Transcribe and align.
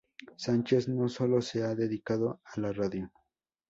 Sánchez 0.35 0.87
no 0.89 1.07
sólo 1.09 1.43
se 1.43 1.61
ha 1.61 1.75
dedicado 1.75 2.41
a 2.43 2.59
la 2.59 2.71
radio. 2.73 3.11